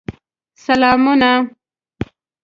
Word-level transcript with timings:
سلامونه 0.63 1.31